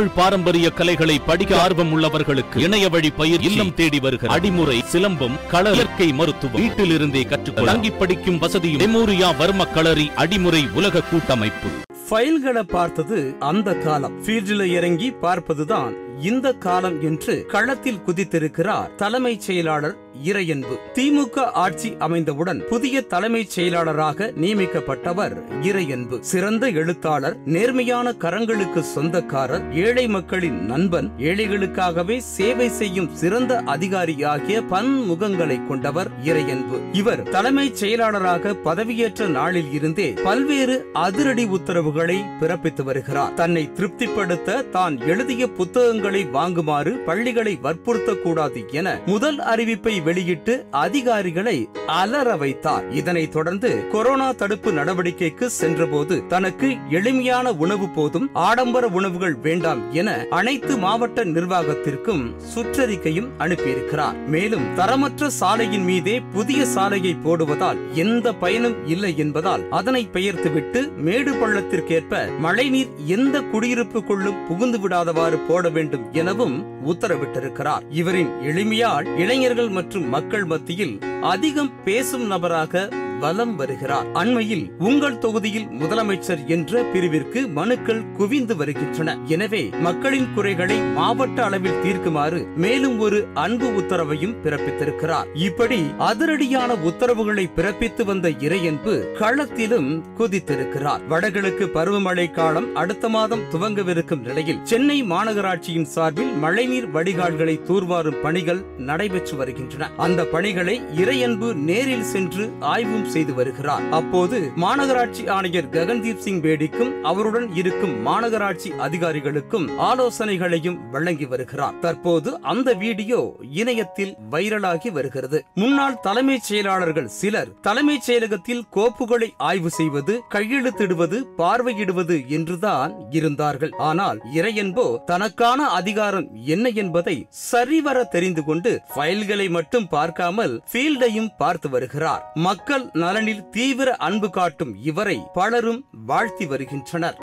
தமிழ் 0.00 0.14
பாரம்பரிய 0.14 0.70
கலைகளை 0.70 1.18
படிக்க 1.18 1.62
ஆர்வம் 1.62 1.98
உள்ளவர்களுக்கு 1.98 2.56
இணைய 2.56 2.88
வழி 2.88 3.10
பயிர் 3.10 3.40
இல்லம் 3.40 3.74
தேடி 3.74 4.00
வருகிற 4.00 4.34
அடிமுறை 4.34 4.82
சிலம்பம் 4.92 5.36
கள 5.48 5.70
இயற்கை 5.70 6.12
மருத்துவம். 6.12 6.62
வீட்டிலிருந்தே 6.62 7.28
கற்றுக்கொள்ள 7.28 7.72
தங்கி 7.72 7.90
படிக்கும் 7.90 8.38
வசதியும் 8.38 8.80
மெமோரியா 8.80 9.30
வர்ம 9.40 9.72
களரி 9.72 10.10
அடிமுறை 10.16 10.72
உலக 10.72 11.00
கூட்டமைப்பு. 11.00 11.68
ஃபைல்களை 12.10 12.62
பார்த்தது 12.62 13.36
அந்த 13.38 13.74
காலம். 13.74 14.24
ஃபீல்டில் 14.24 14.64
இறங்கி 14.64 15.12
பார்ப்பதுதான் 15.22 15.92
இந்த 16.22 16.52
காலம் 16.52 17.02
என்று 17.02 17.46
களத்தில் 17.46 18.00
குதித்திருக்கிறார் 18.06 18.94
தலைமைச் 18.94 19.40
செயலாளர் 19.40 19.96
இறையன்பு. 20.24 20.74
திமுக 20.94 21.38
ஆட்சி 21.38 21.96
அமைந்தவுடன் 21.98 22.64
புதிய 22.66 23.00
தலைமைச் 23.00 23.50
செயலாளராக 23.50 24.32
நியமிக்கப்பட்டவர் 24.40 25.42
இறையன்பு. 25.62 26.20
சிறந்த 26.20 26.68
எழுத்தாளர் 26.68 27.36
நேர்மையான 27.44 28.12
கரங்களுக்கு 28.12 28.80
சொந்தக்காரர் 28.80 29.74
ஏழை 29.74 30.08
மக்களின் 30.08 30.64
நண்பன் 30.64 31.10
ஏழைகளுக்காகவே 31.18 32.18
சேவை 32.18 32.68
செய்யும் 32.68 33.14
சிறந்த 33.14 33.62
அதிகாரியாகிய 33.66 34.62
பன்முகங்களை 34.70 35.66
கொண்டவர் 35.66 36.10
இறையன்பு. 36.24 36.80
இவர் 36.92 37.22
தலைமைச் 37.22 37.76
செயலாளராக 37.76 38.54
பதவியேற்ற 38.64 39.26
நாளில் 39.26 39.72
இருந்தே 39.72 40.12
பல்வேறு 40.12 40.86
அதிரடி 40.92 41.44
உத்தரவுகளை 41.44 42.18
பிறப்பித்து 42.40 42.82
வருகிறார். 42.82 43.34
தன்னை 43.34 43.72
திருப்திப்படுத்த 43.72 44.62
தான் 44.62 44.98
எழுதிய 44.98 45.48
புத்தகங்கள் 45.48 46.08
வாங்குமாறு 46.10 47.04
பள்ளிகளை 47.04 47.58
வற்புறுத்தக்கூடாது 47.62 48.68
என 48.72 49.00
முதல் 49.06 49.38
அறிவிப்பை 49.38 50.02
வெளியிட்டு 50.02 50.66
அதிகாரிகளை 50.70 51.68
அலற 51.86 52.36
வைத்தார். 52.36 52.90
இதனைத் 52.90 53.32
தொடர்ந்து 53.32 53.88
கொரோனா 53.88 54.32
தடுப்பு 54.32 54.72
நடவடிக்கைக்கு 54.72 55.46
சென்றபோது 55.46 56.26
தனக்கு 56.26 56.76
எளிமையான 56.90 57.52
உணவு 57.52 57.88
போதும் 57.88 58.30
ஆடம்பர 58.32 58.86
உணவுகள் 58.86 59.34
வேண்டாம் 59.34 59.92
என 59.92 60.26
அனைத்து 60.30 60.76
மாவட்ட 60.76 61.24
நிர்வாகத்திற்கும் 61.24 62.34
சுற்றறிக்கையும் 62.54 63.28
அனுப்பியிருக்கிறார். 63.38 64.16
மேலும் 64.26 64.66
தரமற்ற 64.76 65.26
சாலையின் 65.26 65.84
மீதே 65.84 66.20
புதிய 66.20 66.64
சாலையை 66.64 67.16
போடுவதால் 67.24 67.78
எந்த 67.94 68.32
பயனும் 68.32 68.86
இல்லை 68.86 69.16
என்பதால் 69.16 69.68
அதனை 69.70 70.08
பெயர்த்துவிட்டு 70.12 70.92
மேடு 70.96 71.32
பள்ளத்திற்கேற்ப 71.34 72.38
மழைநீர் 72.38 72.88
எந்த 73.06 73.40
குடியிருப்புக்குள்ளும் 73.40 74.46
புகுந்து 74.48 74.78
விடாதவாறு 74.78 75.38
போட 75.48 75.68
வேண்டும் 75.68 75.99
எனவும் 76.12 76.64
உத்தரவிட்டிருக்கிறார். 76.86 77.82
இவரின் 77.90 78.30
எளிமையால் 78.40 79.18
இளைஞர்கள் 79.18 79.68
மற்றும் 79.68 80.08
மக்கள் 80.08 80.44
மத்தியில் 80.44 80.98
அதிகம் 81.22 81.70
பேசும் 81.84 82.26
நபராக 82.26 82.88
வலம் 83.20 83.56
வருகிறார். 83.56 84.06
அண்மையில் 84.12 84.64
உங்கள் 84.78 85.18
தொகுதியில் 85.18 85.66
முதலமைச்சர் 85.80 86.44
என்ற 86.46 86.82
பிரிவிற்கு 86.92 87.40
மனுக்கள் 87.52 88.02
குவிந்து 88.16 88.56
வருகின்றன. 88.56 89.16
எனவே 89.26 89.62
மக்களின் 89.80 90.28
குறைகளை 90.34 90.78
மாவட்ட 90.80 91.44
அளவில் 91.44 91.80
தீர்க்குமாறு 91.82 92.46
மேலும் 92.56 92.98
ஒரு 92.98 93.26
அன்பு 93.34 93.68
உத்தரவையும் 93.80 94.36
பிறப்பித்திருக்கிறார். 94.44 95.28
இப்படி 95.34 95.80
அதிரடியான 95.98 96.76
உத்தரவுகளை 96.82 97.46
பிறப்பித்து 97.56 98.04
வந்த 98.04 98.28
இறையன்பு 98.28 98.94
களத்திலும் 99.20 99.90
குதித்திருக்கிறார். 100.18 101.04
வடகிழக்கு 101.08 101.66
பருவமழை 101.74 102.30
காலம் 102.30 102.68
அடுத்த 102.74 103.08
மாதம் 103.08 103.44
துவங்கவிருக்கும் 103.52 104.20
நிலையில் 104.20 104.60
சென்னை 104.62 105.02
மாநகராட்சியின் 105.02 105.90
சார்பில் 105.94 106.32
மழைநீர் 106.32 106.88
வடிகால்களை 106.94 107.56
தூர்வாரும் 107.62 108.20
பணிகள் 108.22 108.64
நடைபெற்று 108.78 109.36
வருகின்றன. 109.36 109.90
அந்த 109.96 110.24
பணிகளை 110.24 110.80
இறையன்பு 110.96 111.54
நேரில் 111.54 112.08
சென்று 112.14 112.50
ஆய்வும் 112.60 113.08
செய்து 113.14 113.34
வருகிறார். 113.34 113.84
அப்போது 113.98 114.38
மாநகராட்சி 114.64 115.22
ஆணையர் 115.36 115.70
ககன்தீப் 115.76 116.22
சிங் 116.24 116.42
பேடிக்கும் 116.44 116.92
அவருடன் 117.10 117.48
இருக்கும் 117.60 117.94
மாநகராட்சி 118.06 118.70
அதிகாரிகளுக்கும் 118.86 119.66
ஆலோசனைகளையும் 119.88 120.78
வழங்கி 120.90 121.26
வருகிறார். 121.32 121.78
தற்போது 121.78 122.30
அந்த 122.52 122.68
வீடியோ 122.84 123.20
இணையத்தில் 123.60 124.12
வைரலாகி 124.32 124.90
வருகிறது. 124.98 125.38
முன்னாள் 125.54 125.98
தலைமைச் 126.06 126.46
செயலாளர்கள் 126.48 127.10
சிலர் 127.20 127.50
தலைமைச் 127.60 128.06
செயலகத்தில் 128.08 128.62
கோப்புகளை 128.76 129.28
ஆய்வு 129.50 129.70
செய்வது 129.70 130.14
கையெழுத்திடுவது 130.34 131.18
பார்வையிடுவது 131.38 132.16
என்றுதான் 132.38 132.92
இருந்தார்கள். 133.10 133.72
ஆனால் 133.90 134.18
இறையன்போ 134.34 134.86
தனக்கான 135.04 135.68
அதிகாரம் 135.78 136.28
என்ன 136.54 136.68
என்பதை 136.82 137.16
சரிவர 137.28 138.04
தெரிந்து 138.14 138.44
கொண்டு 138.44 138.72
ஃபைல்களை 138.94 139.46
மட்டும் 139.50 139.88
பார்க்காமல் 139.88 140.54
ஃபீல்டையும் 140.72 141.30
பார்த்து 141.38 141.68
வருகிறார். 141.70 142.22
மக்கள் 142.48 142.84
நலனில் 143.02 143.48
தீவிர 143.48 143.88
அன்பு 144.06 144.28
காட்டும் 144.30 144.72
இவரை 144.82 145.18
பலரும் 145.34 145.80
வாழ்த்தி 146.06 146.46
வருகின்றனர். 146.46 147.18